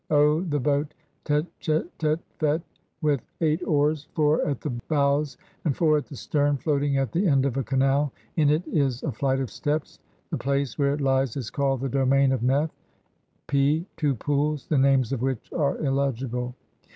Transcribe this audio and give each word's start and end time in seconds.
(o) 0.09 0.41
The 0.41 0.59
boat 0.59 0.95
Tchetetfet 1.25 2.63
with 3.03 3.21
eight 3.39 3.61
oars, 3.67 4.07
four 4.15 4.41
at 4.47 4.59
the 4.61 4.71
bows 4.87 5.37
and 5.63 5.77
four 5.77 5.95
at 5.95 6.07
the 6.07 6.15
stern, 6.15 6.57
floating 6.57 6.97
at 6.97 7.11
the 7.11 7.27
end 7.27 7.45
of 7.45 7.55
a 7.55 7.61
canal; 7.63 8.11
in 8.35 8.49
it 8.49 8.65
is 8.67 9.03
a 9.03 9.11
flight 9.11 9.39
of 9.39 9.51
steps. 9.51 9.99
The 10.31 10.39
place 10.39 10.79
where 10.79 10.95
it 10.95 11.01
lies 11.01 11.37
is 11.37 11.51
called 11.51 11.81
the 11.81 11.87
"Domain 11.89 12.31
of 12.31 12.41
Neth". 12.41 12.71
(p) 13.45 13.85
Two 13.95 14.15
Pools, 14.15 14.65
the 14.65 14.77
names 14.79 15.11
of 15.13 15.21
which 15.21 15.53
are 15.53 15.77
illegible. 15.77 16.55